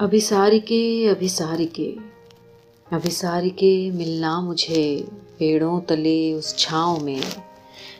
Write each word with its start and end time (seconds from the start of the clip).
ابھی 0.00 0.18
کے 0.64 1.90
ابھی 2.90 3.90
ملنا 3.90 4.38
مجھے 4.40 4.84
پیڑوں 5.38 5.80
تلے 5.80 6.32
اس 6.32 6.56
چھاؤں 6.56 7.00
میں 7.00 7.20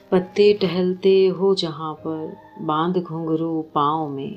پتے 0.09 0.53
ٹہلتے 0.61 1.31
ہو 1.39 1.55
جہاں 1.55 1.93
پر 1.95 2.25
باندھ 2.67 2.99
گھنگرو 2.99 3.63
پاؤں 3.63 4.09
میں 4.09 4.33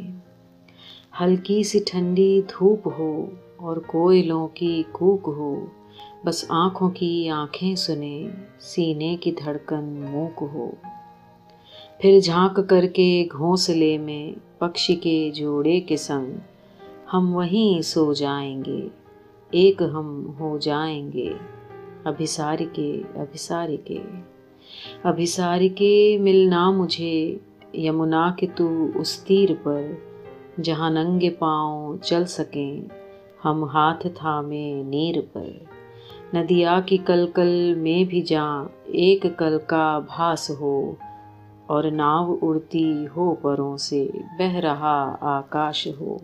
ہلکی 1.22 1.64
سی 1.64 1.80
ٹھنڈی 1.86 2.42
دھوپ 2.50 2.88
ہو 3.00 3.12
اور 3.58 3.78
کوئلوں 3.78 4.48
کی 4.54 4.84
کوک 4.92 5.30
ہو 5.38 5.54
بس 6.26 6.46
آنکھوں 6.50 6.90
کی 6.90 7.30
آنکھیں 7.30 7.76
سنے 7.76 8.28
سینے 8.60 9.16
کی 9.22 9.32
دھڑکن 9.44 9.84
موک 10.02 10.44
ہو 10.54 10.72
پھر 12.00 12.20
جھانک 12.20 12.60
کر 12.70 12.88
کے 12.88 13.28
گھونسلے 13.32 13.98
میں 13.98 14.24
پکشی 14.60 14.96
کے 14.96 15.32
جوڑے 15.36 15.80
کے 15.80 15.98
سنگ 15.98 16.38
ہم 17.14 17.36
وہیں 17.36 17.82
سو 17.82 18.14
جائیں 18.14 18.64
گے، 18.66 18.88
ایک 19.54 19.82
ہم 19.94 20.08
ہو 20.40 20.58
جائیں 20.58 21.12
گے 21.12 21.30
ابھی 22.04 22.26
ساری 22.26 22.66
کے 22.74 22.92
ابھی 23.16 23.38
ساری 23.38 23.78
کے 23.78 24.00
ابھی 25.04 25.26
ساری 25.26 25.70
کے 25.70 26.18
ملنا 26.22 26.70
مجھے، 26.72 27.38
یمنا 27.74 28.26
کے 28.38 28.48
تو 28.56 28.68
اس 28.96 29.18
تیر 29.20 29.50
پر، 29.64 29.82
جہاں 30.62 30.90
ننگے 30.90 31.30
پاؤں 31.30 31.98
چل 32.04 32.26
سکیں، 32.26 32.82
ہم 33.46 33.64
ہاتھ 33.64 34.08
تھامے 34.16 34.84
نیر 34.84 35.22
پر۔ 35.34 35.50
ندیا 36.34 36.80
کی 36.86 36.98
کل 36.98 37.26
کل 37.34 37.74
میں 37.78 38.04
بھی 38.04 38.22
جاں 38.22 38.66
ایک 38.86 39.26
کل 39.38 39.58
کا 39.68 40.00
بھاس 40.08 40.52
ہو، 40.60 40.78
اور 41.66 41.84
ناو 41.92 42.36
اڑتی 42.42 43.06
ہو 43.16 43.34
پروں 43.36 43.76
سے 43.78 44.08
بہہ 44.40 44.56
رہا 44.58 45.16
آکاش 45.22 45.88
ہو۔ 46.00 46.18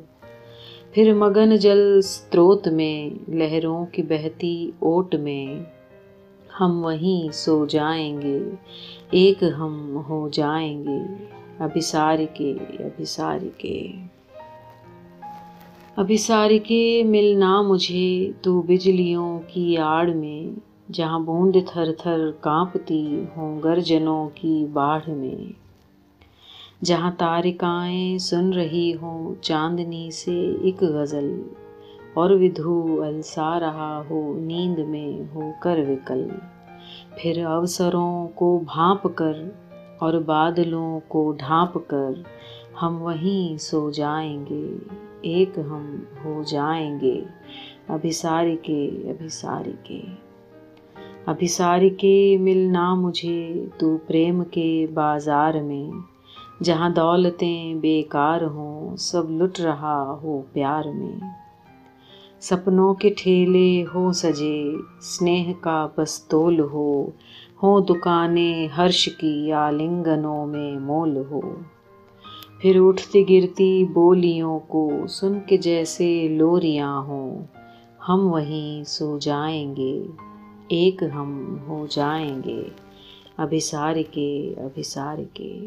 پھر 0.93 1.13
مگن 1.13 1.55
جل 1.55 2.01
ستروت 2.01 2.67
میں، 2.67 3.29
لہروں 3.31 3.85
کی 3.85 4.01
بہتی 4.01 4.71
اوٹ 4.79 5.15
میں، 5.15 5.63
ہم 6.59 6.85
وہیں 6.85 7.31
سو 7.31 7.65
جائیں 7.65 8.21
گے، 8.21 8.39
ایک 9.11 9.43
ہم 9.57 10.01
ہو 10.09 10.29
جائیں 10.29 10.83
گے 10.83 10.99
ابھی 11.59 11.81
کے 12.33 12.51
ابھی 12.79 13.05
کے 13.57 13.91
ابھی 15.95 16.17
کے 16.59 17.03
ملنا 17.03 17.61
مجھے 17.61 18.31
تو 18.41 18.61
بجلیوں 18.61 19.39
کی 19.47 19.77
آڑ 19.77 20.09
میں، 20.09 20.59
جہاں 20.91 21.19
بوند 21.19 21.55
تھر 21.67 21.93
تھر 21.93 22.29
کانپتی 22.41 23.23
ہوں 23.37 23.59
گرجنوں 23.63 24.29
کی 24.35 24.65
باڑھ 24.73 25.09
میں۔ 25.09 25.68
جہاں 26.83 27.11
تارکائیں 27.17 28.17
سن 28.17 28.53
رہی 28.53 28.93
ہوں 29.01 29.35
چاندنی 29.41 30.11
سے 30.11 30.55
ایک 30.61 30.83
غزل۔ 30.83 31.41
اور 32.13 32.31
ودھو 32.31 33.01
السا 33.01 33.59
رہا 33.59 34.03
ہو 34.09 34.39
نیند 34.39 34.79
میں 34.79 35.35
ہو 35.35 35.41
کر 35.61 35.79
وکل۔ 35.89 36.27
پھر 37.17 37.45
اوسروں 37.45 38.27
کو 38.27 38.59
بھانپ 38.65 39.07
کر 39.15 39.33
اور 39.99 40.13
بادلوں 40.13 40.99
کو 41.07 41.31
ڈھانپ 41.31 41.77
کر 41.87 42.11
ہم 42.81 43.01
وہیں 43.01 43.57
سو 43.57 43.91
جائیں 43.91 44.45
گے، 44.49 44.77
ایک 45.21 45.59
ہم 45.59 45.95
ہو 46.25 46.43
جائیں 46.47 46.99
گے۔ 47.01 47.23
ابھی 47.87 48.11
ساری 48.11 48.57
کے 48.61 48.85
ابھی 48.87 49.29
ساری 49.29 49.73
کے 49.83 50.01
ابھی 51.25 51.47
ساری 51.47 51.89
کے 51.89 52.37
ملنا 52.39 52.93
مجھے 52.93 53.65
تو 53.77 53.97
پریم 54.07 54.43
کے 54.51 54.87
بازار 54.93 55.53
میں۔ 55.53 56.18
جہاں 56.63 56.89
دولتیں 56.89 57.75
بیکار 57.75 58.41
ہوں، 58.41 58.95
سب 58.95 59.31
لٹ 59.31 59.59
رہا 59.59 60.19
ہو 60.23 60.41
پیار 60.53 60.83
میں۔ 60.95 61.15
سپنوں 62.39 62.93
کے 62.93 63.09
ٹھیلے 63.17 63.83
ہوں 63.95 64.11
سجے 64.11 64.75
اسنیہ 64.99 65.53
کا 65.61 65.87
پستول 65.95 66.59
ہو۔ 66.59 67.09
ہوں 67.63 67.81
دکانیں 67.81 68.67
ہرش 68.67 69.09
کی 69.17 69.51
آلنگنوں 69.51 70.45
میں 70.45 70.79
مول 70.79 71.17
ہو۔ 71.31 71.41
پھر 72.59 72.77
اٹھتی 72.81 73.29
گرتی 73.29 73.85
بولیوں 73.85 74.59
کو 74.59 74.91
سن 75.09 75.33
کے 75.47 75.57
جیسے 75.57 76.27
لوریاں 76.27 77.01
ہوں۔ 77.01 77.43
ہم 78.09 78.33
وہیں 78.33 78.83
سو 78.83 79.17
جائیں 79.19 79.75
گے، 79.75 80.03
ایک 80.67 81.03
ہم 81.15 81.55
ہو 81.67 81.87
جائیں 81.89 82.41
گے۔ 82.45 82.63
ابھی 83.37 83.59
کے 84.11 84.53
ابھی 84.57 84.83
کے۔ 85.33 85.59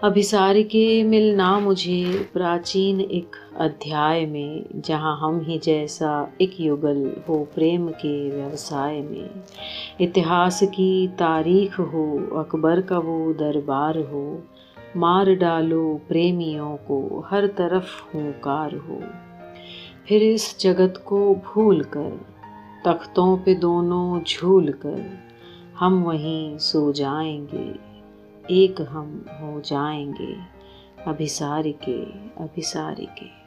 ابھی 0.00 0.22
کے 0.62 1.02
ملنا 1.02 1.58
مجھے 1.58 2.04
پراچین 2.32 3.00
ایک 3.08 3.36
ادھیائے 3.54 4.26
میں، 4.26 4.76
جہاں 4.84 5.16
ہم 5.16 5.38
ہی 5.48 5.58
جیسا 5.62 6.24
ایک 6.38 6.60
یوگل 6.60 7.08
ہو 7.28 7.44
پریم 7.54 7.90
کے 8.02 8.30
ویوسائے 8.34 9.02
میں۔ 9.02 9.38
اتہاس 10.00 10.64
کی 10.72 11.06
تاریخ 11.16 11.80
ہو، 11.80 12.16
اکبر 12.40 12.80
کا 12.80 12.98
وہ 13.04 13.32
دربار 13.32 13.94
ہو۔ 14.10 14.38
مار 14.94 15.34
ڈالو 15.34 15.98
پریمیوں 16.08 16.76
کو، 16.86 17.22
ہر 17.30 17.44
طرف 17.56 17.84
ہنکار 18.14 18.70
ہو۔ 18.88 18.98
پھر 20.04 20.20
اس 20.20 20.54
جگت 20.58 21.04
کو 21.04 21.34
بھول 21.52 21.82
کر، 21.82 22.08
تختوں 22.84 23.36
پہ 23.44 23.54
دونوں 23.54 24.20
جھول 24.26 24.72
کر، 24.72 25.00
ہم 25.80 26.06
وہیں 26.06 26.58
سو 26.58 26.92
جائیں 26.92 27.46
گے۔ 27.52 27.89
ایک 28.50 28.80
ہم 28.94 29.18
ہو 29.40 29.60
جائیں 29.64 30.12
گے 30.18 30.32
ابھی 31.04 31.26
ساری 31.26 31.72
کے 31.72 32.04
ابھی 32.36 32.62
ساری 32.62 33.06
کے۔ 33.14 33.39